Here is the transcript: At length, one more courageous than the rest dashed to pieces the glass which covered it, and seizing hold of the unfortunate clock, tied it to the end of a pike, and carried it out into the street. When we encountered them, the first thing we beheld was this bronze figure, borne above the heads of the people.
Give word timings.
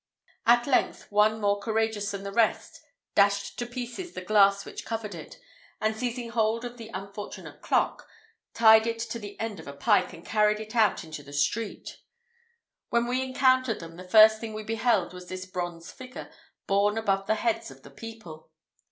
At 0.47 0.65
length, 0.65 1.11
one 1.11 1.39
more 1.39 1.59
courageous 1.59 2.09
than 2.09 2.23
the 2.23 2.31
rest 2.31 2.81
dashed 3.13 3.59
to 3.59 3.67
pieces 3.67 4.13
the 4.13 4.23
glass 4.23 4.65
which 4.65 4.83
covered 4.83 5.13
it, 5.13 5.37
and 5.79 5.95
seizing 5.95 6.29
hold 6.31 6.65
of 6.65 6.77
the 6.77 6.89
unfortunate 6.91 7.61
clock, 7.61 8.07
tied 8.55 8.87
it 8.87 8.97
to 8.97 9.19
the 9.19 9.39
end 9.39 9.59
of 9.59 9.67
a 9.67 9.73
pike, 9.73 10.11
and 10.11 10.25
carried 10.25 10.59
it 10.59 10.75
out 10.75 11.03
into 11.03 11.21
the 11.21 11.31
street. 11.33 11.99
When 12.89 13.05
we 13.05 13.21
encountered 13.21 13.79
them, 13.79 13.95
the 13.95 14.03
first 14.03 14.41
thing 14.41 14.55
we 14.55 14.63
beheld 14.63 15.13
was 15.13 15.29
this 15.29 15.45
bronze 15.45 15.91
figure, 15.91 16.31
borne 16.65 16.97
above 16.97 17.27
the 17.27 17.35
heads 17.35 17.69
of 17.69 17.83
the 17.83 17.91
people. 17.91 18.49